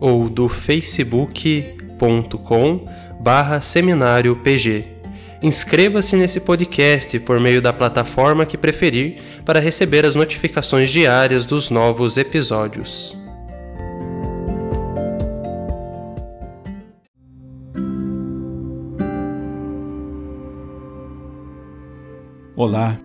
[0.00, 2.88] ou do facebook.com
[3.20, 4.84] barra seminário PG.
[5.42, 11.70] Inscreva-se nesse podcast por meio da plataforma que preferir para receber as notificações diárias dos
[11.70, 13.14] novos episódios.
[22.56, 22.98] Olá,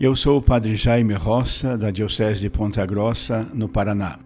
[0.00, 4.25] eu sou o Padre Jaime Roça, da Diocese de Ponta Grossa, no Paraná.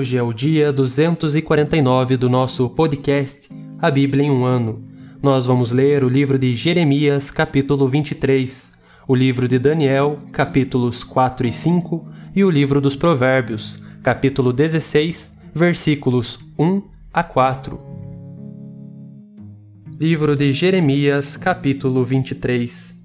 [0.00, 4.82] Hoje é o dia 249 do nosso podcast A Bíblia em um Ano.
[5.22, 8.72] Nós vamos ler o livro de Jeremias, capítulo 23,
[9.06, 15.32] o livro de Daniel, capítulos 4 e 5, e o livro dos Provérbios, capítulo 16,
[15.54, 16.82] versículos 1
[17.12, 17.78] a 4.
[20.00, 23.04] Livro de Jeremias, capítulo 23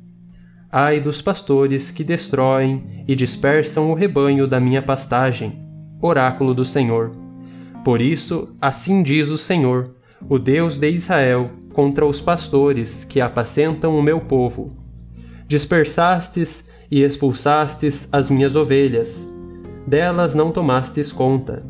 [0.71, 5.64] Ai dos pastores que destroem e dispersam o rebanho da minha pastagem
[6.01, 7.11] oráculo do Senhor.
[7.83, 9.95] Por isso, assim diz o Senhor,
[10.27, 14.75] o Deus de Israel, contra os pastores que apacentam o meu povo.
[15.47, 19.27] Dispersastes e expulsastes as minhas ovelhas,
[19.85, 21.63] delas não tomastes conta.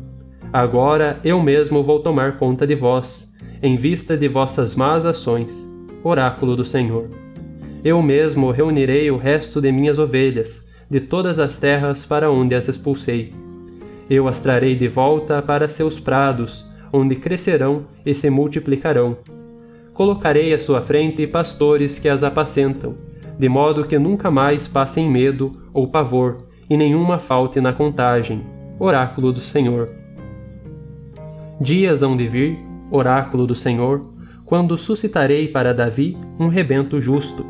[0.52, 3.32] Agora eu mesmo vou tomar conta de vós,
[3.62, 5.68] em vista de vossas más ações.
[6.02, 7.10] Oráculo do Senhor.
[7.84, 12.68] Eu mesmo reunirei o resto de minhas ovelhas, de todas as terras para onde as
[12.68, 13.34] expulsei
[14.08, 19.16] eu as trarei de volta para seus prados, onde crescerão e se multiplicarão.
[19.92, 22.94] Colocarei à sua frente pastores que as apacentam,
[23.38, 28.44] de modo que nunca mais passem medo ou pavor, e nenhuma falte na contagem.
[28.78, 29.88] Oráculo do Senhor.
[31.60, 32.58] Dias hão de vir,
[32.90, 34.04] oráculo do Senhor,
[34.44, 37.44] quando suscitarei para Davi um rebento justo.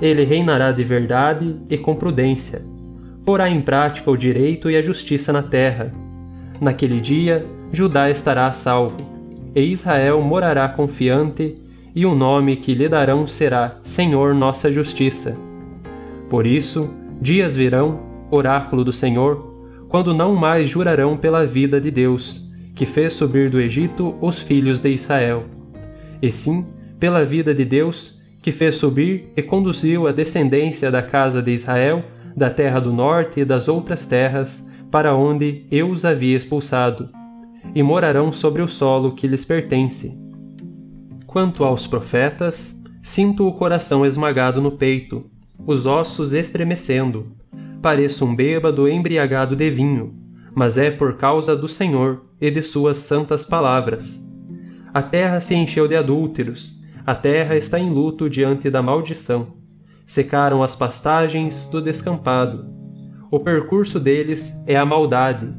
[0.00, 2.71] Ele reinará de verdade e com prudência
[3.24, 5.92] porá em prática o direito e a justiça na terra.
[6.60, 8.98] Naquele dia, Judá estará salvo,
[9.54, 11.56] e Israel morará confiante,
[11.94, 15.36] e o nome que lhe darão será Senhor Nossa Justiça.
[16.28, 16.90] Por isso,
[17.20, 18.00] dias virão,
[18.30, 19.52] oráculo do Senhor,
[19.88, 22.42] quando não mais jurarão pela vida de Deus,
[22.74, 25.44] que fez subir do Egito os filhos de Israel,
[26.22, 26.66] e sim
[26.98, 32.02] pela vida de Deus, que fez subir e conduziu a descendência da casa de Israel
[32.36, 37.08] da terra do norte e das outras terras, para onde eu os havia expulsado,
[37.74, 40.18] e morarão sobre o solo que lhes pertence.
[41.26, 45.24] Quanto aos profetas, sinto o coração esmagado no peito,
[45.66, 47.32] os ossos estremecendo.
[47.80, 50.14] Pareço um bêbado embriagado de vinho,
[50.54, 54.22] mas é por causa do Senhor e de suas santas palavras.
[54.92, 59.61] A terra se encheu de adúlteros, a terra está em luto diante da maldição
[60.12, 62.66] secaram as pastagens do descampado.
[63.30, 65.50] O percurso deles é a maldade,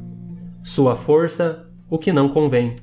[0.62, 2.76] sua força, o que não convém.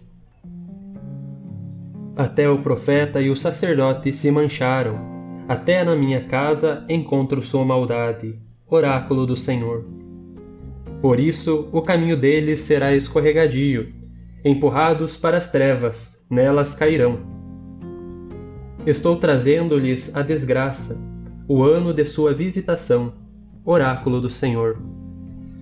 [2.13, 5.00] Até o profeta e o sacerdote se mancharam,
[5.47, 8.38] até na minha casa encontro sua maldade.
[8.67, 9.85] Oráculo do Senhor.
[11.01, 13.94] Por isso o caminho deles será escorregadio,
[14.44, 17.19] empurrados para as trevas, nelas cairão.
[18.85, 21.11] Estou trazendo-lhes a desgraça,
[21.53, 23.12] o ano de sua visitação.
[23.65, 24.81] Oráculo do Senhor.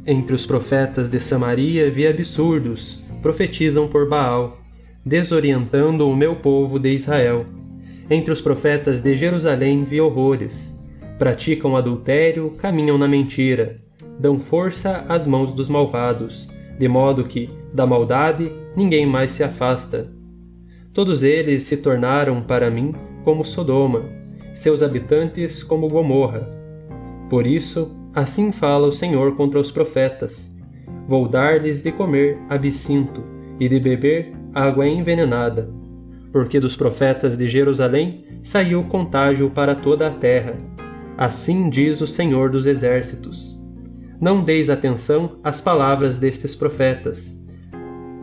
[0.06, 4.60] Entre os profetas de Samaria vi absurdos, profetizam por Baal,
[5.04, 7.44] desorientando o meu povo de Israel.
[8.08, 10.80] Entre os profetas de Jerusalém vi horrores.
[11.18, 13.82] Praticam adultério, caminham na mentira,
[14.20, 16.48] dão força às mãos dos malvados,
[16.78, 20.08] de modo que, da maldade, ninguém mais se afasta.
[20.94, 22.94] Todos eles se tornaram para mim
[23.24, 24.19] como Sodoma,
[24.60, 26.50] seus habitantes como Gomorra.
[27.30, 30.54] Por isso, assim fala o Senhor contra os profetas:
[31.08, 33.24] Vou dar-lhes de comer absinto
[33.58, 35.70] e de beber água envenenada,
[36.34, 40.56] porque dos profetas de Jerusalém saiu contágio para toda a terra.
[41.18, 43.58] Assim diz o Senhor dos Exércitos.
[44.20, 47.42] Não deis atenção às palavras destes profetas.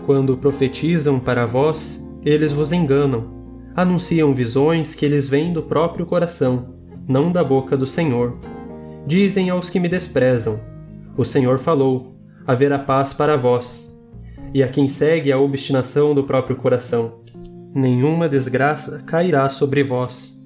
[0.05, 3.36] Quando profetizam para vós, eles vos enganam.
[3.77, 6.75] Anunciam visões que eles vêm do próprio coração,
[7.07, 8.39] não da boca do Senhor.
[9.07, 10.59] Dizem aos que me desprezam:
[11.15, 13.95] O Senhor falou, haverá paz para vós
[14.55, 17.21] e a quem segue a obstinação do próprio coração.
[17.75, 20.43] Nenhuma desgraça cairá sobre vós.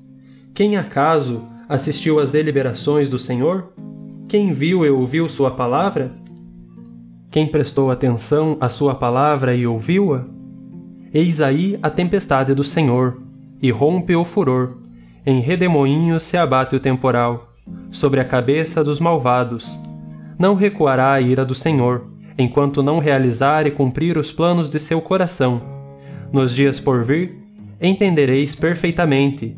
[0.53, 3.73] Quem acaso assistiu às deliberações do Senhor?
[4.29, 6.13] Quem viu e ouviu Sua palavra?
[7.31, 10.27] Quem prestou atenção à Sua palavra e ouviu-a?
[11.13, 13.21] Eis aí a tempestade do Senhor,
[13.61, 14.77] e rompe o furor,
[15.27, 17.53] em redemoinhos se abate o temporal,
[17.91, 19.79] sobre a cabeça dos malvados.
[20.39, 22.07] Não recuará a ira do Senhor,
[22.39, 25.61] enquanto não realizar e cumprir os planos de seu coração.
[26.33, 27.37] Nos dias por vir,
[27.81, 29.57] entendereis perfeitamente.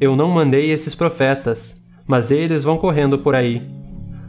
[0.00, 3.62] Eu não mandei esses profetas, mas eles vão correndo por aí.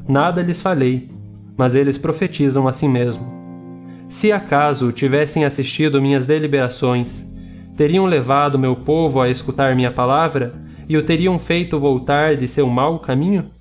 [0.07, 1.09] Nada lhes falei,
[1.57, 3.38] mas eles profetizam a si mesmo.
[4.09, 7.23] Se acaso tivessem assistido minhas deliberações,
[7.77, 10.51] teriam levado meu povo a escutar minha palavra
[10.89, 13.51] e o teriam feito voltar de seu mau caminho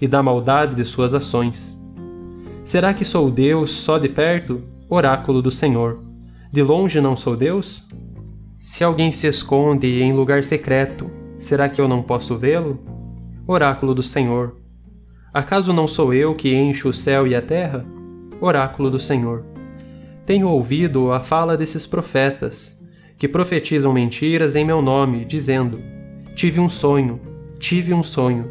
[0.00, 1.76] e da maldade de suas ações.
[2.64, 4.62] Será que sou Deus só de perto?
[4.88, 5.98] Oráculo do Senhor.
[6.52, 7.82] De longe não sou Deus?
[8.60, 12.78] Se alguém se esconde em lugar secreto, será que eu não posso vê-lo?
[13.44, 14.56] Oráculo do Senhor.
[15.34, 17.84] Acaso não sou eu que encho o céu e a terra?
[18.40, 19.55] Oráculo do Senhor.
[20.26, 22.84] Tenho ouvido a fala desses profetas,
[23.16, 25.80] que profetizam mentiras em meu nome, dizendo:
[26.34, 27.20] Tive um sonho,
[27.60, 28.50] tive um sonho.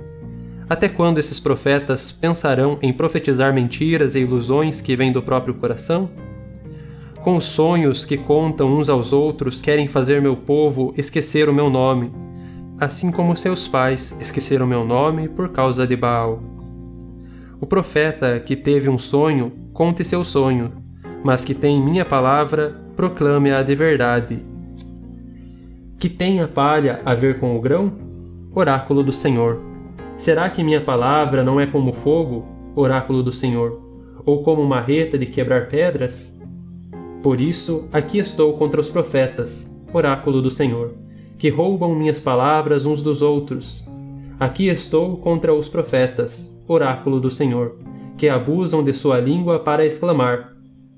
[0.69, 6.09] Até quando esses profetas pensarão em profetizar mentiras e ilusões que vêm do próprio coração?
[7.21, 11.69] Com os sonhos que contam uns aos outros, querem fazer meu povo esquecer o meu
[11.69, 12.09] nome,
[12.79, 16.41] assim como seus pais esqueceram meu nome por causa de Baal.
[17.59, 20.84] O profeta que teve um sonho, conte seu sonho,
[21.25, 24.39] mas que tem minha palavra, proclame-a de verdade.
[25.97, 27.91] Que tem a palha a ver com o grão?
[28.53, 29.59] Oráculo do Senhor.
[30.19, 32.45] Será que minha palavra não é como fogo,
[32.75, 33.81] oráculo do Senhor,
[34.23, 36.39] ou como marreta de quebrar pedras?
[37.23, 40.93] Por isso, aqui estou contra os profetas, oráculo do Senhor,
[41.39, 43.83] que roubam minhas palavras uns dos outros.
[44.39, 47.79] Aqui estou contra os profetas, oráculo do Senhor,
[48.15, 50.54] que abusam de sua língua para exclamar: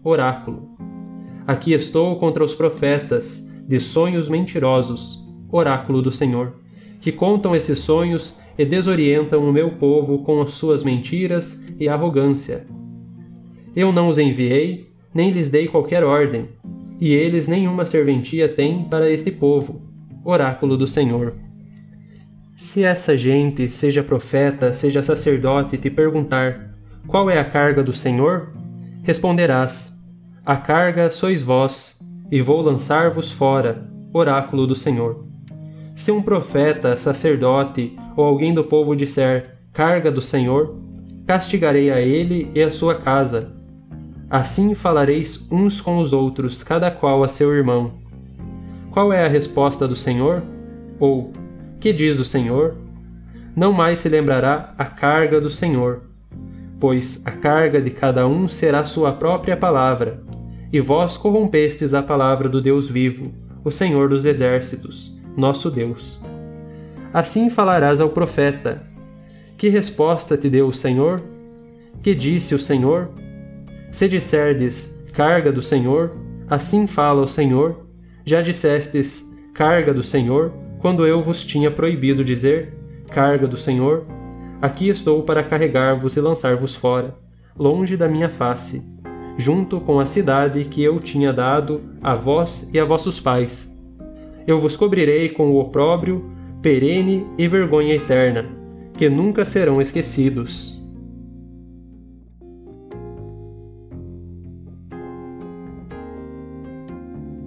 [0.10, 0.70] Oráculo.
[1.46, 5.22] Aqui estou contra os profetas, de sonhos mentirosos,
[5.52, 6.54] oráculo do Senhor,
[7.02, 12.66] que contam esses sonhos e desorientam o meu povo com as suas mentiras e arrogância.
[13.76, 16.48] Eu não os enviei, nem lhes dei qualquer ordem,
[17.02, 19.82] e eles nenhuma serventia têm para este povo.
[20.24, 21.36] Oráculo do Senhor.
[22.56, 28.54] Se essa gente, seja profeta, seja sacerdote, te perguntar: Qual é a carga do Senhor?
[29.04, 29.97] Responderás:
[30.48, 32.00] A carga sois vós,
[32.32, 33.86] e vou lançar-vos fora.
[34.14, 35.26] Oráculo do Senhor.
[35.94, 40.74] Se um profeta, sacerdote ou alguém do povo disser carga do Senhor,
[41.26, 43.52] castigarei a ele e a sua casa.
[44.30, 47.96] Assim falareis uns com os outros, cada qual a seu irmão.
[48.90, 50.42] Qual é a resposta do Senhor?
[50.98, 51.34] Ou,
[51.78, 52.78] que diz o Senhor?
[53.54, 56.04] Não mais se lembrará a carga do Senhor,
[56.80, 60.26] pois a carga de cada um será sua própria palavra,
[60.72, 63.32] e vós corrompestes a palavra do Deus vivo,
[63.64, 66.20] o Senhor dos exércitos, nosso Deus.
[67.14, 68.84] Assim falarás ao profeta:
[69.58, 71.22] Que resposta te deu o Senhor?
[72.02, 73.10] Que disse o Senhor?
[73.92, 76.12] Se disserdes: Carga do Senhor,
[76.50, 77.78] assim fala o Senhor,
[78.26, 82.78] já dissestes: carga do Senhor, quando eu vos tinha proibido dizer,
[83.10, 84.06] carga do Senhor,
[84.62, 87.16] aqui estou para carregar-vos e lançar-vos fora,
[87.58, 88.84] longe da minha face,
[89.38, 93.78] junto com a cidade que eu tinha dado a vós e a vossos pais.
[94.48, 96.26] Eu vos cobrirei com o opróbrio,
[96.62, 98.46] perene e vergonha eterna,
[98.94, 100.76] que nunca serão esquecidos.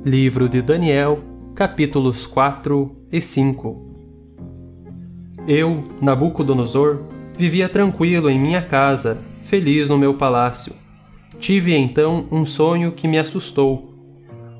[0.04, 1.20] Livro de Daniel,
[1.54, 3.76] capítulos 4 e 5
[5.46, 7.02] Eu, Nabucodonosor,
[7.36, 10.79] vivia tranquilo em minha casa, feliz no meu palácio.
[11.40, 13.92] Tive então um sonho que me assustou.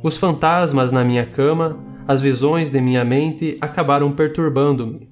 [0.03, 5.09] Os fantasmas na minha cama, as visões de minha mente acabaram perturbando-me.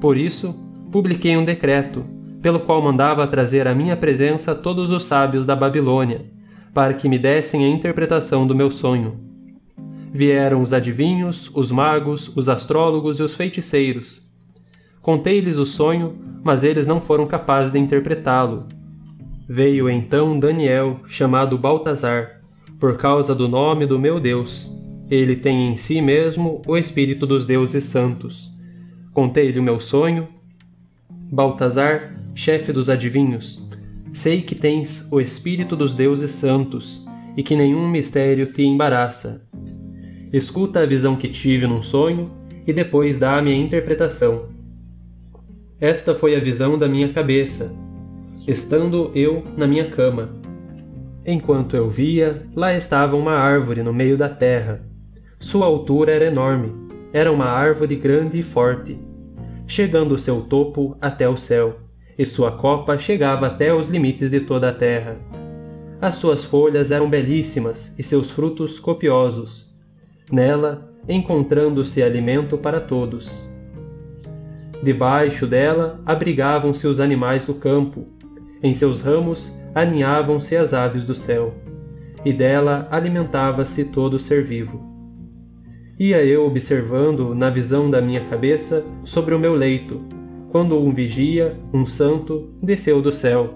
[0.00, 0.54] Por isso,
[0.92, 2.04] publiquei um decreto,
[2.42, 6.26] pelo qual mandava trazer à minha presença todos os sábios da Babilônia,
[6.74, 9.26] para que me dessem a interpretação do meu sonho
[10.16, 14.26] vieram os adivinhos, os magos, os astrólogos e os feiticeiros.
[15.02, 18.66] Contei-lhes o sonho, mas eles não foram capazes de interpretá-lo.
[19.48, 22.42] Veio então Daniel, chamado Baltazar,
[22.78, 24.70] por causa do nome do meu Deus.
[25.10, 28.50] Ele tem em si mesmo o espírito dos deuses santos.
[29.12, 30.28] Contei-lhe o meu sonho.
[31.30, 33.62] Baltazar, chefe dos adivinhos,
[34.12, 37.04] sei que tens o espírito dos deuses santos
[37.36, 39.46] e que nenhum mistério te embaraça
[40.32, 42.30] escuta a visão que tive num sonho
[42.66, 44.48] e depois dá-me a interpretação.
[45.80, 47.74] Esta foi a visão da minha cabeça,
[48.46, 50.30] estando eu na minha cama.
[51.26, 54.82] Enquanto eu via, lá estava uma árvore no meio da terra.
[55.38, 56.72] Sua altura era enorme,
[57.12, 58.98] era uma árvore grande e forte,
[59.66, 61.80] chegando seu topo até o céu,
[62.18, 65.16] e sua copa chegava até os limites de toda a terra.
[66.00, 69.66] As suas folhas eram belíssimas e seus frutos copiosos
[70.30, 73.48] nela encontrando-se alimento para todos.
[74.82, 78.06] Debaixo dela abrigavam-se os animais do campo,
[78.66, 81.54] em seus ramos aninhavam-se as aves do céu,
[82.24, 84.84] e dela alimentava-se todo ser vivo.
[85.98, 90.00] Ia eu observando na visão da minha cabeça sobre o meu leito,
[90.50, 93.54] quando um vigia, um santo, desceu do céu.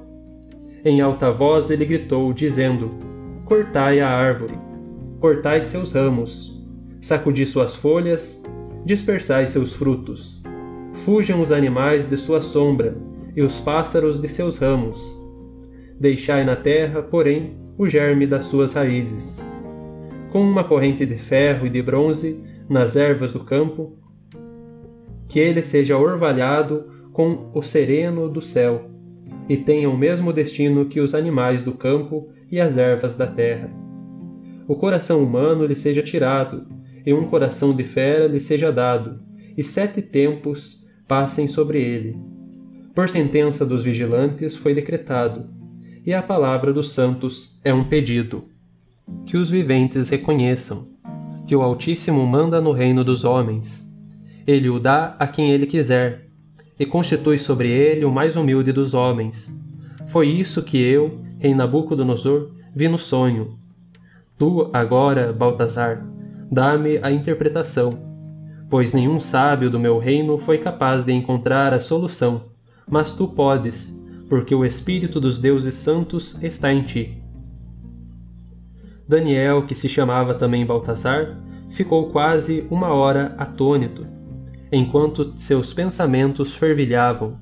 [0.85, 2.91] Em alta voz ele gritou, dizendo:
[3.45, 4.55] Cortai a árvore,
[5.19, 6.57] cortai seus ramos,
[7.01, 8.43] sacudi suas folhas,
[8.85, 10.43] dispersai seus frutos.
[10.93, 15.19] Fujam os animais de sua sombra e os pássaros de seus ramos.
[15.99, 19.41] Deixai na terra, porém, o germe das suas raízes.
[20.31, 23.99] Com uma corrente de ferro e de bronze nas ervas do campo,
[25.29, 28.91] que ele seja orvalhado com o sereno do céu,
[29.49, 33.71] e tenha o mesmo destino que os animais do campo e as ervas da terra.
[34.69, 36.67] O coração humano lhe seja tirado,
[37.05, 39.21] e um coração de fera lhe seja dado,
[39.57, 42.17] e sete tempos passem sobre ele.
[42.95, 45.49] Por sentença dos vigilantes foi decretado,
[46.05, 48.45] e a palavra dos santos é um pedido.
[49.25, 50.89] Que os viventes reconheçam
[51.47, 53.85] que o Altíssimo manda no reino dos homens.
[54.47, 56.27] Ele o dá a quem ele quiser,
[56.79, 59.53] e constitui sobre ele o mais humilde dos homens.
[60.07, 63.59] Foi isso que eu, rei Nabucodonosor, vi no sonho.
[64.39, 66.07] Tu, agora, Baltazar,
[66.51, 67.99] dá-me a interpretação,
[68.69, 72.50] pois nenhum sábio do meu reino foi capaz de encontrar a solução,
[72.91, 73.97] mas tu podes,
[74.29, 77.19] porque o Espírito dos deuses santos está em ti.
[79.09, 81.37] Daniel, que se chamava também Baltasar,
[81.71, 84.07] ficou quase uma hora atônito,
[84.71, 87.39] enquanto seus pensamentos fervilhavam.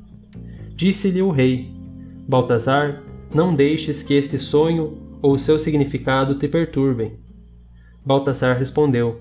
[0.75, 1.71] Disse-lhe o rei:
[2.27, 3.03] Baltasar,
[3.35, 7.19] não deixes que este sonho ou seu significado te perturbem.
[8.05, 9.21] Baltasar respondeu: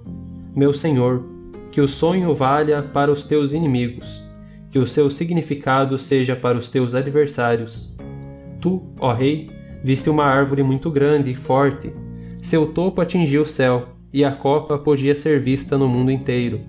[0.56, 1.26] Meu senhor,
[1.72, 4.22] que o sonho valha para os teus inimigos,
[4.70, 7.96] que o seu significado seja para os teus adversários.
[8.60, 9.50] Tu, ó rei,
[9.84, 11.94] viste uma árvore muito grande e forte.
[12.42, 16.62] Seu topo atingia o céu, e a copa podia ser vista no mundo inteiro.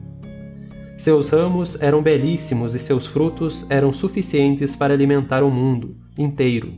[0.97, 6.73] Seus ramos eram belíssimos e seus frutos eram suficientes para alimentar o mundo inteiro.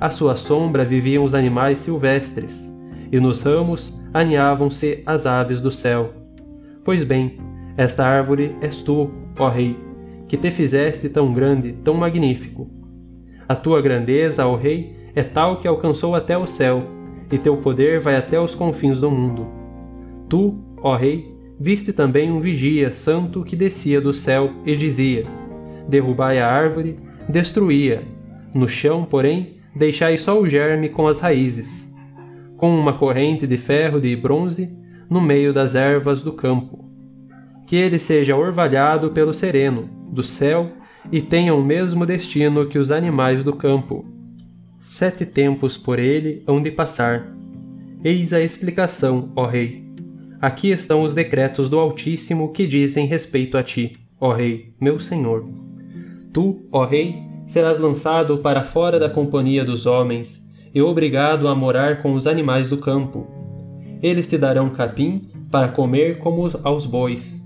[0.00, 2.72] À sua sombra viviam os animais silvestres,
[3.10, 6.12] e nos ramos aninhavam-se as aves do céu.
[6.84, 7.38] Pois bem,
[7.76, 9.76] esta árvore és tu, ó Rei,
[10.28, 12.70] que te fizeste tão grande, tão magnífico.
[13.48, 16.84] A tua grandeza, ó Rei, é tal que alcançou até o céu,
[17.30, 19.48] e teu poder vai até os confins do mundo.
[20.28, 25.26] Tu, ó Rei, viste também um vigia santo que descia do céu e dizia:
[25.88, 28.02] Derrubai a árvore, destruía.
[28.54, 31.94] No chão, porém, deixai só o germe com as raízes
[32.56, 34.70] com uma corrente de ferro de bronze
[35.10, 36.84] no meio das ervas do campo.
[37.66, 40.70] que ele seja orvalhado pelo sereno do céu
[41.10, 44.04] e tenha o mesmo destino que os animais do campo.
[44.80, 47.34] Sete tempos por ele hão de passar.
[48.04, 49.84] Eis a explicação, ó Rei.
[50.40, 55.48] Aqui estão os decretos do Altíssimo que dizem respeito a ti, ó Rei, meu Senhor.
[56.32, 62.02] Tu, ó Rei, serás lançado para fora da companhia dos homens e obrigado a morar
[62.02, 63.26] com os animais do campo.
[64.02, 67.42] Eles te darão capim para comer como aos bois.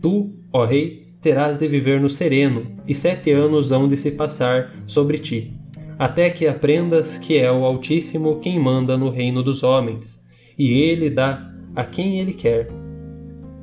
[0.00, 4.74] Tu, ó Rei, terás de viver no sereno, e sete anos hão de se passar
[4.86, 5.54] sobre ti,
[5.96, 10.20] até que aprendas que é o Altíssimo quem manda no reino dos homens,
[10.58, 12.68] e ele dá a quem ele quer.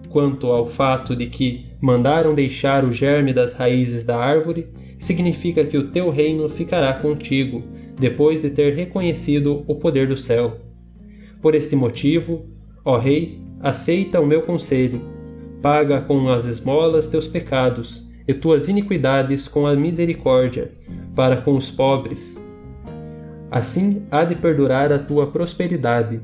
[0.07, 5.77] Quanto ao fato de que mandaram deixar o germe das raízes da árvore, significa que
[5.77, 7.61] o teu reino ficará contigo,
[7.99, 10.61] depois de ter reconhecido o poder do céu.
[11.41, 12.49] Por este motivo,
[12.85, 15.18] ó Rei, aceita o meu conselho,
[15.61, 20.71] paga com as esmolas teus pecados, e tuas iniquidades com a misericórdia,
[21.15, 22.39] para com os pobres.
[23.49, 26.21] Assim há de perdurar a tua prosperidade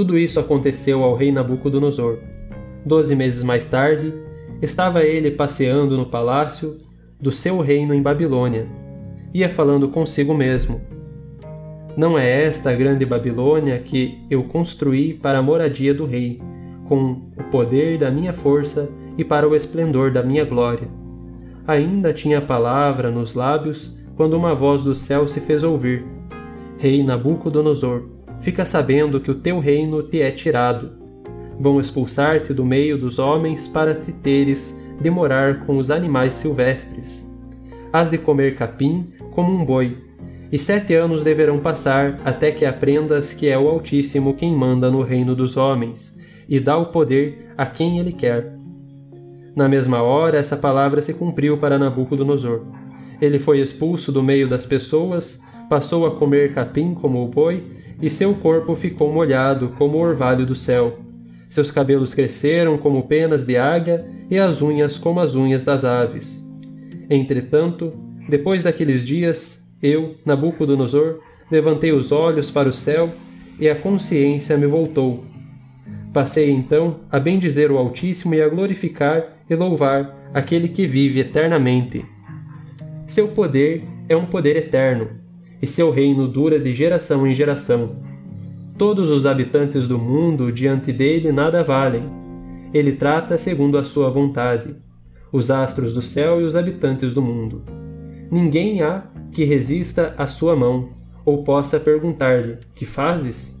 [0.00, 2.20] tudo isso aconteceu ao rei Nabucodonosor.
[2.86, 4.14] Doze meses mais tarde,
[4.62, 6.78] estava ele passeando no palácio
[7.20, 8.66] do seu reino em Babilônia.
[9.34, 10.80] Ia falando consigo mesmo:
[11.96, 16.40] Não é esta a grande Babilônia que eu construí para a moradia do rei,
[16.90, 20.88] com o poder da minha força e para o esplendor da minha glória?
[21.64, 26.04] Ainda tinha a palavra nos lábios quando uma voz do céu se fez ouvir:
[26.78, 28.08] Rei Nabucodonosor,
[28.40, 30.90] fica sabendo que o teu reino te é tirado.
[31.60, 37.30] Vão expulsar-te do meio dos homens para te teres de morar com os animais silvestres.
[37.92, 39.96] Hás de comer capim como um boi,
[40.50, 45.02] e sete anos deverão passar até que aprendas que é o Altíssimo quem manda no
[45.02, 46.18] reino dos homens,
[46.50, 48.52] e dá o poder a quem ele quer.
[49.54, 52.62] Na mesma hora, essa palavra se cumpriu para Nabucodonosor.
[53.20, 57.62] Ele foi expulso do meio das pessoas, passou a comer capim como o boi
[58.02, 60.98] e seu corpo ficou molhado como o orvalho do céu.
[61.48, 66.44] Seus cabelos cresceram como penas de águia e as unhas como as unhas das aves.
[67.08, 67.92] Entretanto,
[68.28, 71.18] depois daqueles dias, eu, Nabucodonosor,
[71.50, 73.10] levantei os olhos para o céu
[73.58, 75.29] e a consciência me voltou.
[76.12, 82.04] Passei então a bendizer o Altíssimo e a glorificar e louvar aquele que vive eternamente.
[83.06, 85.08] Seu poder é um poder eterno
[85.62, 87.96] e seu reino dura de geração em geração.
[88.76, 92.02] Todos os habitantes do mundo diante dele nada valem.
[92.72, 94.74] Ele trata segundo a sua vontade,
[95.30, 97.62] os astros do céu e os habitantes do mundo.
[98.30, 100.90] Ninguém há que resista à sua mão,
[101.24, 103.59] ou possa perguntar-lhe: Que fazes?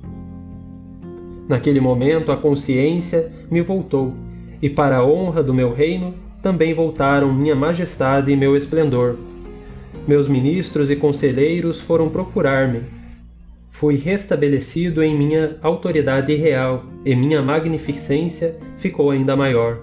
[1.50, 4.14] Naquele momento a consciência me voltou,
[4.62, 9.18] e para a honra do meu reino também voltaram minha majestade e meu esplendor
[10.06, 12.82] meus ministros e conselheiros foram procurar-me.
[13.68, 19.82] Fui restabelecido em minha autoridade real e minha magnificência ficou ainda maior.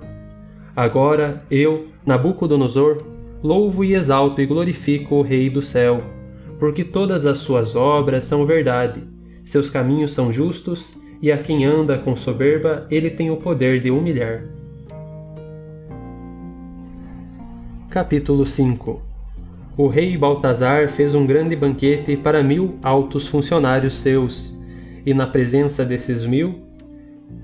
[0.76, 3.04] Agora eu, Nabucodonosor,
[3.42, 6.04] louvo e exalto e glorifico o Rei do céu,
[6.60, 9.02] porque todas as suas obras são verdade,
[9.46, 13.92] seus caminhos são justos, e a quem anda com soberba ele tem o poder de
[13.92, 14.44] humilhar.
[17.90, 19.08] Capítulo 5
[19.78, 24.60] o rei Baltazar fez um grande banquete para mil altos funcionários seus,
[25.06, 26.64] e na presença desses mil,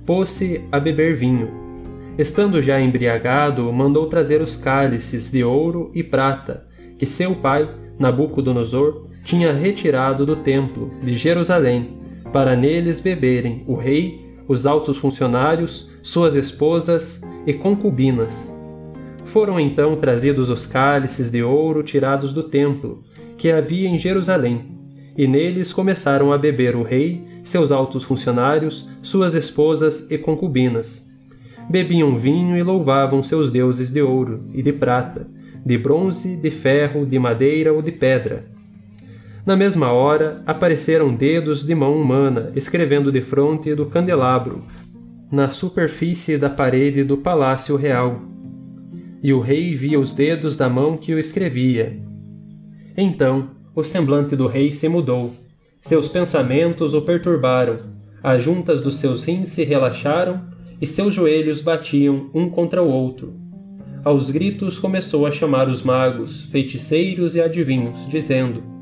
[0.04, 1.52] pôs-se a beber vinho.
[2.18, 6.66] Estando já embriagado, mandou trazer os cálices de ouro e prata
[6.98, 12.00] que seu pai, Nabucodonosor, tinha retirado do templo de Jerusalém,
[12.34, 18.54] para neles beberem o rei, os altos funcionários, suas esposas e concubinas
[19.34, 23.04] foram então trazidos os cálices de ouro tirados do templo,
[23.38, 24.78] que havia em Jerusalém,
[25.18, 31.08] e neles começaram a beber o rei, seus altos funcionários, suas esposas e concubinas.
[31.70, 35.28] Bebiam vinho e louvavam seus deuses de ouro e de prata,
[35.66, 38.53] de bronze, de ferro, de madeira ou de pedra.
[39.46, 44.64] Na mesma hora apareceram dedos de mão humana escrevendo de fronte do candelabro,
[45.30, 48.22] na superfície da parede do palácio real
[49.24, 51.98] e o rei via os dedos da mão que o escrevia.
[52.96, 55.34] Então o semblante do rei se mudou,
[55.82, 57.80] seus pensamentos o perturbaram,
[58.22, 60.42] as juntas dos seus rins se relaxaram
[60.80, 63.34] e seus joelhos batiam um contra o outro.
[64.04, 68.73] Aos gritos começou a chamar os magos, feiticeiros e adivinhos, dizendo: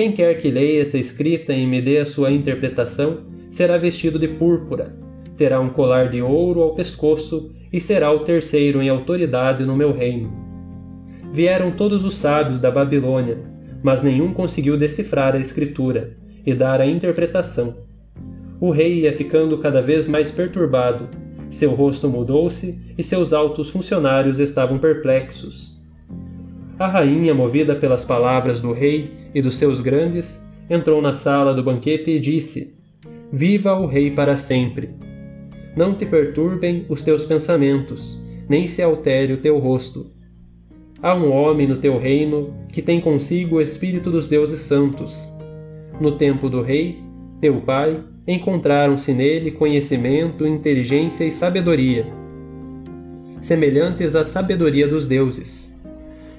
[0.00, 3.18] Quem quer que leia esta escrita e me dê a sua interpretação,
[3.50, 4.96] será vestido de púrpura,
[5.36, 9.92] terá um colar de ouro ao pescoço e será o terceiro em autoridade no meu
[9.92, 10.32] reino.
[11.30, 13.42] Vieram todos os sábios da Babilônia,
[13.82, 17.76] mas nenhum conseguiu decifrar a escritura e dar a interpretação.
[18.58, 21.10] O rei ia ficando cada vez mais perturbado,
[21.50, 25.78] seu rosto mudou-se e seus altos funcionários estavam perplexos.
[26.80, 31.62] A rainha, movida pelas palavras do rei e dos seus grandes, entrou na sala do
[31.62, 32.74] banquete e disse:
[33.30, 34.88] Viva o rei para sempre!
[35.76, 40.10] Não te perturbem os teus pensamentos, nem se altere o teu rosto.
[41.02, 45.30] Há um homem no teu reino que tem consigo o espírito dos deuses santos.
[46.00, 46.98] No tempo do rei,
[47.42, 52.06] teu pai, encontraram-se nele conhecimento, inteligência e sabedoria,
[53.42, 55.69] semelhantes à sabedoria dos deuses.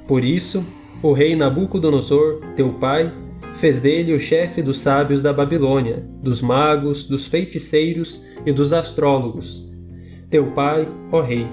[0.08, 0.64] Por isso,
[1.02, 3.12] o rei Nabucodonosor, teu pai,
[3.54, 9.68] fez dele o chefe dos sábios da Babilônia, dos magos, dos feiticeiros e dos astrólogos.
[10.30, 11.48] Teu pai, ó rei.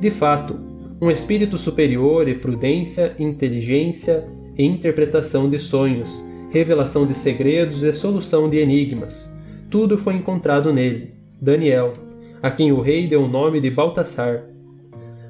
[0.00, 0.58] De fato,
[1.00, 8.48] um espírito superior e prudência, inteligência e interpretação de sonhos, revelação de segredos e solução
[8.48, 9.30] de enigmas.
[9.70, 11.94] Tudo foi encontrado nele, Daniel,
[12.42, 14.44] a quem o rei deu o nome de Baltasar.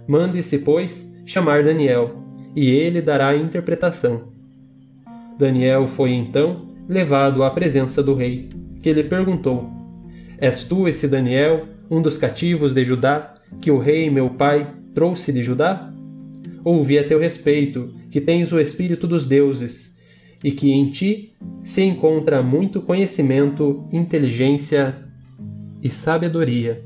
[0.06, 2.21] Mande-se, pois, chamar Daniel,
[2.54, 4.32] e ele dará a interpretação.
[5.38, 8.48] Daniel foi então levado à presença do rei,
[8.82, 9.70] que lhe perguntou:
[10.38, 15.32] És tu esse Daniel, um dos cativos de Judá, que o rei meu pai trouxe
[15.32, 15.92] de Judá?
[16.64, 19.96] Ouvi a teu respeito que tens o espírito dos deuses,
[20.44, 21.34] e que em ti
[21.64, 24.96] se encontra muito conhecimento, inteligência
[25.82, 26.84] e sabedoria.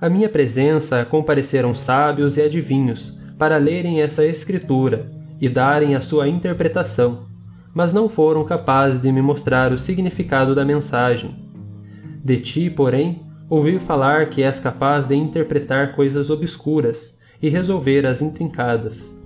[0.00, 6.28] À minha presença compareceram sábios e adivinhos para lerem essa escritura e darem a sua
[6.28, 7.32] interpretação
[7.74, 11.34] mas não foram capazes de me mostrar o significado da mensagem.
[12.22, 18.20] De ti, porém, ouvi falar que és capaz de interpretar coisas obscuras e resolver as
[18.20, 19.18] intrincadas.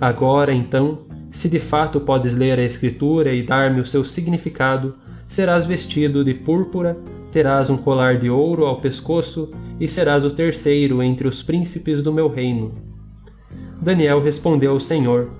[0.00, 4.96] Agora, então, se de fato podes ler a Escritura e dar-me o seu significado,
[5.28, 6.96] serás vestido de púrpura,
[7.30, 12.12] terás um colar de ouro ao pescoço e serás o terceiro entre os príncipes do
[12.12, 12.83] meu reino.
[13.80, 15.30] Daniel respondeu ao Senhor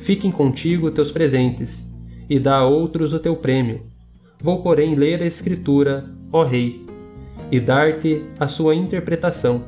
[0.00, 1.94] Fiquem contigo teus presentes,
[2.28, 3.82] e dá a outros o teu prêmio.
[4.40, 6.86] Vou, porém, ler a Escritura, ó Rei,
[7.52, 9.62] e dar-te a sua interpretação.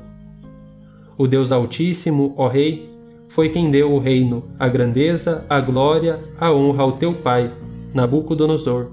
[1.19, 2.91] O Deus Altíssimo, ó Rei,
[3.29, 7.53] foi quem deu o reino, a grandeza, a glória, a honra ao teu pai,
[7.93, 8.89] Nabucodonosor.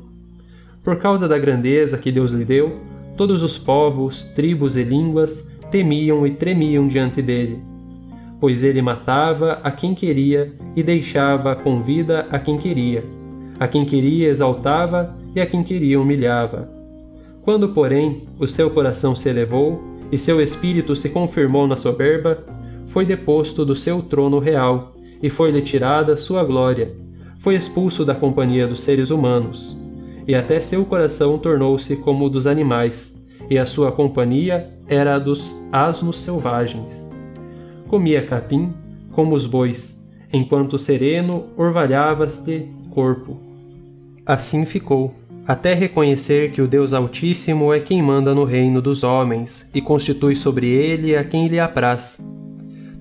[0.83, 2.81] Por causa da grandeza que Deus lhe deu,
[3.15, 7.68] todos os povos, tribos e línguas temiam e tremiam diante dele
[8.39, 13.03] pois ele matava a quem queria e deixava com vida a quem queria.
[13.59, 16.69] A quem queria exaltava e a quem queria humilhava.
[17.41, 22.43] Quando, porém, o seu coração se elevou e seu espírito se confirmou na soberba,
[22.87, 26.87] foi deposto do seu trono real e foi-lhe tirada sua glória.
[27.39, 29.77] Foi expulso da companhia dos seres humanos.
[30.27, 33.17] E até seu coração tornou-se como o dos animais,
[33.49, 37.08] e a sua companhia era a dos asnos selvagens
[37.89, 38.71] comia capim
[39.11, 43.39] como os bois, enquanto sereno orvalhava-se corpo.
[44.23, 45.15] Assim ficou,
[45.47, 50.35] até reconhecer que o Deus Altíssimo é quem manda no reino dos homens e constitui
[50.35, 52.23] sobre ele a quem lhe apraz.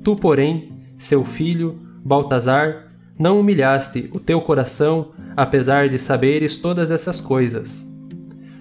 [0.02, 7.20] Tu, porém, seu filho, Baltazar, não humilhaste o teu coração, apesar de saberes todas essas
[7.20, 7.86] coisas.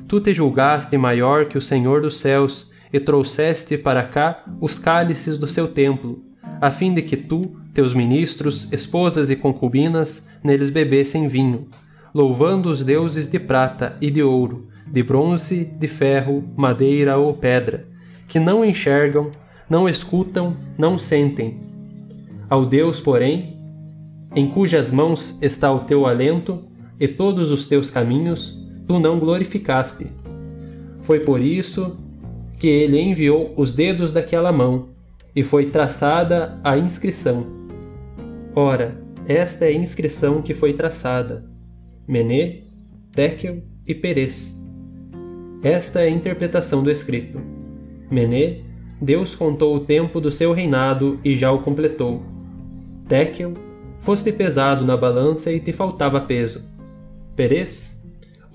[0.09, 5.37] Tu te julgaste maior que o Senhor dos céus e trouxeste para cá os cálices
[5.37, 6.23] do seu templo,
[6.61, 11.67] a fim de que tu, teus ministros, esposas e concubinas neles bebessem vinho,
[12.13, 17.85] louvando os deuses de prata e de ouro, de bronze, de ferro, madeira ou pedra,
[18.27, 19.31] que não enxergam,
[19.69, 21.59] não escutam, não sentem.
[22.49, 23.57] Ao Deus, porém,
[24.33, 26.63] em cujas mãos está o teu alento
[26.99, 30.07] e todos os teus caminhos, tu não glorificaste.
[31.01, 31.97] Foi por isso
[32.57, 34.89] que ele enviou os dedos daquela mão,
[35.35, 37.45] e foi traçada a inscrição.
[38.55, 41.45] Ora, esta é a inscrição que foi traçada:
[42.07, 42.61] Mené,
[43.13, 44.65] Tekel e Perez.
[45.61, 47.39] Esta é a interpretação do escrito.
[48.09, 48.61] Mené,
[49.01, 52.23] Deus contou o tempo do seu reinado e já o completou.
[53.07, 53.53] Tekel,
[53.99, 56.63] foste pesado na balança e te faltava peso.
[57.35, 57.96] Perez,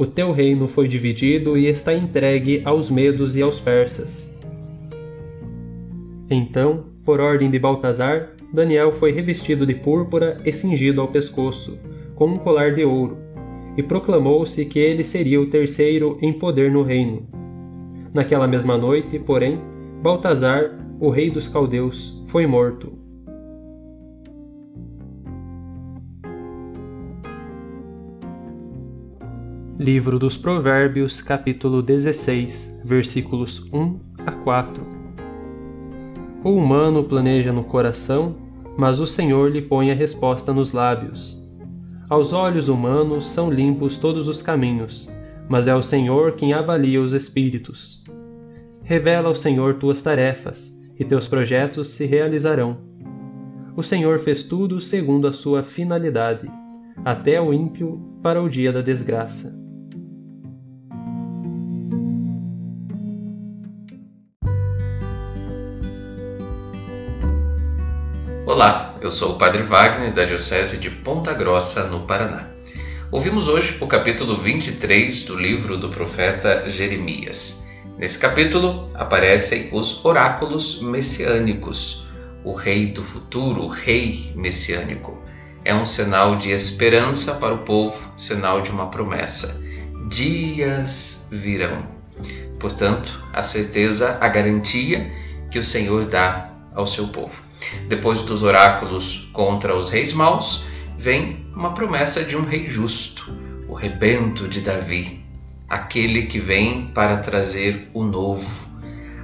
[0.02, 4.36] o teu reino foi dividido e está entregue aos medos e aos persas.
[6.28, 11.78] Então, por ordem de Baltazar, Daniel foi revestido de púrpura e cingido ao pescoço,
[12.16, 13.16] com um colar de ouro,
[13.76, 17.24] e proclamou-se que ele seria o terceiro em poder no reino.
[18.12, 19.60] Naquela mesma noite, porém,
[20.02, 23.01] Baltazar, o rei dos caldeus, foi morto.
[29.82, 34.86] Livro dos Provérbios, capítulo 16, versículos 1 a 4.
[36.44, 38.36] O humano planeja no coração,
[38.78, 41.36] mas o Senhor lhe põe a resposta nos lábios.
[42.08, 45.10] Aos olhos humanos são limpos todos os caminhos,
[45.48, 48.04] mas é o Senhor quem avalia os espíritos.
[48.84, 52.78] Revela ao Senhor tuas tarefas, e teus projetos se realizarão.
[53.76, 56.48] O Senhor fez tudo segundo a sua finalidade,
[57.04, 59.60] até o ímpio para o dia da desgraça.
[68.44, 72.48] Olá, eu sou o Padre Wagner da Diocese de Ponta Grossa, no Paraná.
[73.12, 77.68] Ouvimos hoje o capítulo 23 do livro do profeta Jeremias.
[77.96, 82.08] Nesse capítulo aparecem os oráculos messiânicos,
[82.42, 85.22] o rei do futuro, o rei messiânico.
[85.64, 89.62] É um sinal de esperança para o povo, sinal de uma promessa.
[90.08, 91.86] Dias virão.
[92.58, 95.12] Portanto, a certeza, a garantia
[95.48, 97.51] que o Senhor dá ao seu povo.
[97.88, 100.64] Depois dos oráculos contra os reis maus,
[100.98, 103.32] vem uma promessa de um rei justo,
[103.68, 105.24] o rebento de Davi,
[105.68, 108.72] aquele que vem para trazer o novo.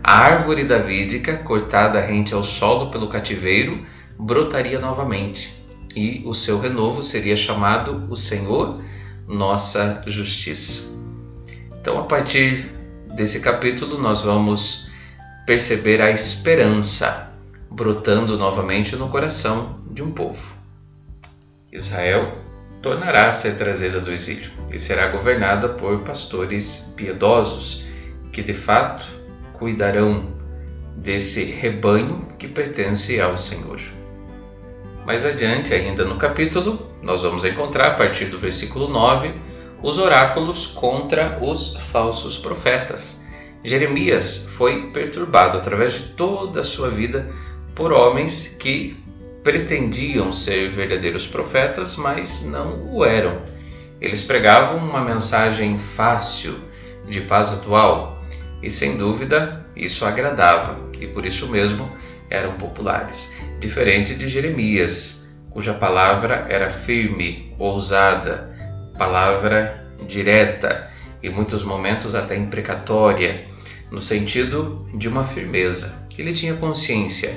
[0.03, 3.85] A árvore davídica, cortada rente ao solo pelo cativeiro,
[4.19, 5.53] brotaria novamente,
[5.95, 8.81] e o seu renovo seria chamado o Senhor,
[9.27, 10.97] nossa justiça.
[11.79, 12.71] Então, a partir
[13.15, 14.89] desse capítulo, nós vamos
[15.47, 17.28] perceber a esperança
[17.71, 20.59] brotando novamente no coração de um povo.
[21.73, 22.35] Israel
[22.81, 27.87] tornará a ser trazida do exílio e será governada por pastores piedosos
[28.33, 29.07] que de fato
[29.55, 30.33] cuidarão
[30.97, 33.81] desse rebanho que pertence ao Senhor.
[35.05, 39.33] Mais adiante, ainda no capítulo, nós vamos encontrar a partir do versículo 9
[39.83, 43.25] os oráculos contra os falsos profetas.
[43.65, 47.29] Jeremias foi perturbado através de toda a sua vida
[47.79, 48.97] por homens que
[49.45, 53.41] pretendiam ser verdadeiros profetas, mas não o eram.
[54.01, 56.59] Eles pregavam uma mensagem fácil
[57.09, 58.21] de paz atual
[58.61, 61.89] e, sem dúvida, isso agradava e por isso mesmo
[62.29, 63.37] eram populares.
[63.61, 68.53] Diferente de Jeremias, cuja palavra era firme, ousada,
[68.99, 70.91] palavra direta
[71.23, 73.47] e, muitos momentos, até imprecatória,
[73.89, 76.09] no sentido de uma firmeza.
[76.19, 77.31] Ele tinha consciência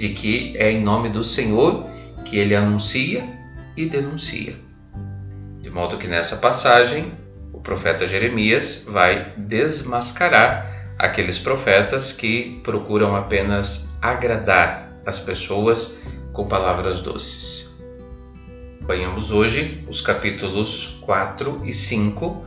[0.00, 1.86] de que é em nome do Senhor
[2.24, 3.22] que ele anuncia
[3.76, 4.54] e denuncia.
[5.60, 7.12] De modo que nessa passagem,
[7.52, 16.00] o profeta Jeremias vai desmascarar aqueles profetas que procuram apenas agradar as pessoas
[16.32, 17.70] com palavras doces.
[18.76, 22.46] Acompanhamos hoje os capítulos 4 e 5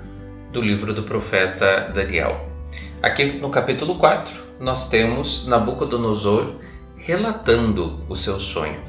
[0.51, 2.49] do livro do profeta Daniel.
[2.99, 6.55] Aqui no capítulo 4, nós temos Nabucodonosor
[7.05, 8.79] relatando o seu sonho.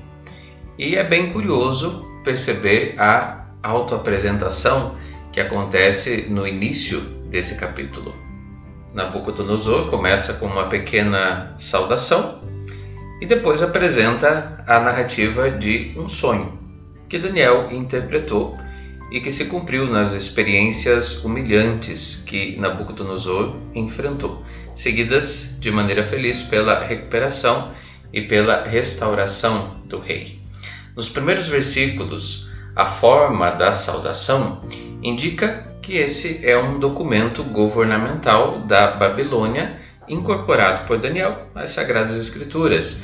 [0.79, 4.97] E é bem curioso perceber a autoapresentação
[5.33, 8.15] que acontece no início desse capítulo.
[8.93, 12.41] Nabucodonosor começa com uma pequena saudação
[13.21, 16.59] e depois apresenta a narrativa de um sonho
[17.09, 18.57] que Daniel interpretou
[19.11, 24.43] e que se cumpriu nas experiências humilhantes que Nabucodonosor enfrentou,
[24.75, 27.73] seguidas de maneira feliz pela recuperação
[28.15, 30.41] e pela restauração do rei.
[30.97, 34.63] Nos primeiros versículos, a forma da saudação
[35.03, 39.77] indica que esse é um documento governamental da Babilônia
[40.09, 43.03] incorporado por Daniel às Sagradas Escrituras.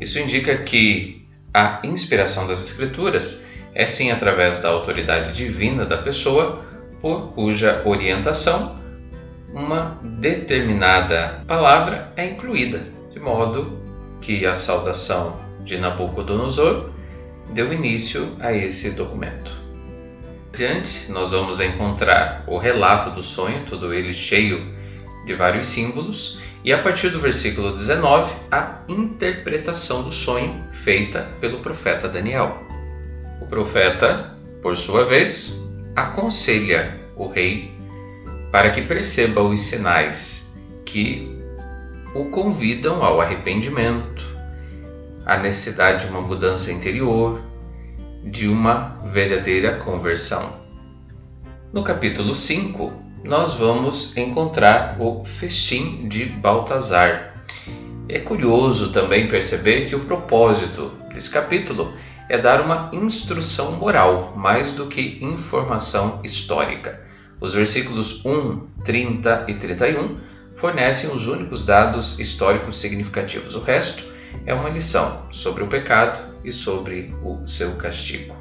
[0.00, 6.64] Isso indica que a inspiração das Escrituras é sim através da autoridade divina da pessoa,
[7.00, 8.78] por cuja orientação
[9.52, 13.79] uma determinada palavra é incluída, de modo
[14.20, 16.90] que a saudação de Nabucodonosor
[17.52, 19.52] deu início a esse documento.
[20.52, 24.74] Adiante, nós vamos encontrar o relato do sonho, todo ele cheio
[25.24, 31.60] de vários símbolos, e a partir do versículo 19, a interpretação do sonho feita pelo
[31.60, 32.62] profeta Daniel.
[33.40, 35.58] O profeta, por sua vez,
[35.96, 37.72] aconselha o rei
[38.52, 40.52] para que perceba os sinais
[40.84, 41.39] que
[42.14, 44.26] o convidam ao arrependimento,
[45.24, 47.40] à necessidade de uma mudança interior,
[48.24, 50.60] de uma verdadeira conversão.
[51.72, 52.92] No capítulo 5,
[53.24, 57.34] nós vamos encontrar o festim de Baltazar.
[58.08, 61.92] É curioso também perceber que o propósito desse capítulo
[62.28, 67.00] é dar uma instrução moral mais do que informação histórica.
[67.40, 70.18] Os versículos 1, 30 e 31
[70.60, 73.54] fornecem os únicos dados históricos significativos.
[73.54, 74.04] O resto
[74.44, 78.36] é uma lição sobre o pecado e sobre o seu castigo.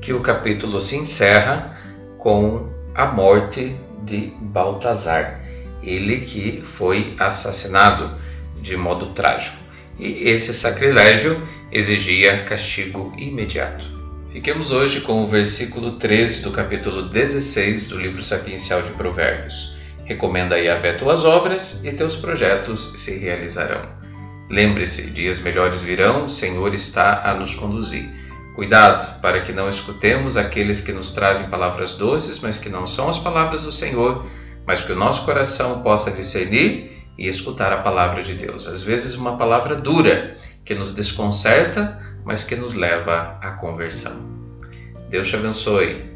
[0.00, 1.78] Que o capítulo se encerra
[2.18, 5.44] com a morte de Baltazar,
[5.82, 8.18] ele que foi assassinado
[8.60, 9.56] de modo trágico.
[9.98, 13.86] E esse sacrilégio exigia castigo imediato.
[14.30, 19.75] Fiquemos hoje com o versículo 13 do capítulo 16 do livro sapiencial de Provérbios.
[20.06, 23.82] Recomenda a Yahvé tuas obras e teus projetos se realizarão.
[24.48, 28.08] Lembre-se, dias melhores virão, o Senhor está a nos conduzir.
[28.54, 33.08] Cuidado para que não escutemos aqueles que nos trazem palavras doces, mas que não são
[33.08, 34.24] as palavras do Senhor,
[34.64, 38.68] mas que o nosso coração possa discernir e escutar a palavra de Deus.
[38.68, 44.24] Às vezes, uma palavra dura que nos desconcerta, mas que nos leva à conversão.
[45.10, 46.15] Deus te abençoe.